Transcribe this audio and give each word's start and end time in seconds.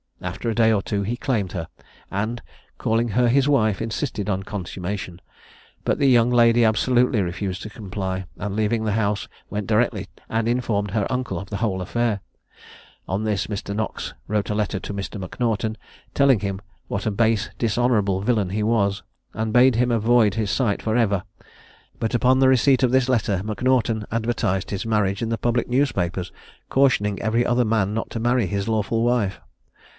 After 0.19 0.49
a 0.49 0.55
day 0.55 0.71
or 0.71 0.81
two 0.83 1.01
he 1.03 1.17
claimed 1.17 1.51
her, 1.51 1.67
and, 2.09 2.41
calling 2.79 3.09
her 3.09 3.27
his 3.27 3.47
wife, 3.49 3.81
insisted 3.81 4.29
on 4.29 4.43
consummation; 4.43 5.19
but 5.83 5.97
the 5.99 6.07
young 6.09 6.29
lady 6.31 6.63
absolutely 6.65 7.21
refused 7.21 7.61
to 7.63 7.69
comply, 7.71 8.25
and 8.37 8.55
leaving 8.55 8.83
the 8.83 8.93
house, 8.93 9.27
went 9.51 9.65
directly 9.67 10.07
and 10.29 10.47
informed 10.47 10.91
her 10.91 11.11
uncle 11.11 11.39
of 11.39 11.49
the 11.49 11.57
whole 11.57 11.81
affair. 11.81 12.21
On 13.07 13.23
this 13.23 13.45
Mr. 13.47 13.75
Knox 13.75 14.13
wrote 14.27 14.49
a 14.51 14.55
letter 14.55 14.79
to 14.79 14.93
M'Naughton, 14.93 15.75
telling 16.15 16.39
him 16.39 16.61
what 16.87 17.05
a 17.07 17.11
base 17.11 17.49
dishonourable 17.59 18.21
villain 18.21 18.49
he 18.49 18.63
was, 18.63 19.01
and 19.33 19.53
bade 19.53 19.75
him 19.75 19.91
avoid 19.91 20.33
his 20.35 20.49
sight 20.51 20.81
for 20.83 20.95
ever; 20.95 21.23
but 21.99 22.13
upon 22.15 22.39
the 22.39 22.49
receipt 22.49 22.81
of 22.83 22.91
this 22.91 23.09
letter 23.09 23.41
M'Naughton 23.43 24.05
advertised 24.11 24.69
his 24.71 24.85
marriage 24.85 25.21
in 25.21 25.29
the 25.29 25.37
public 25.39 25.67
newspapers, 25.67 26.31
cautioning 26.69 27.21
every 27.21 27.45
other 27.45 27.65
man 27.65 27.93
not 27.95 28.09
to 28.11 28.19
marry 28.19 28.47
his 28.47 28.67
lawful 28.67 29.03
wife. 29.03 29.39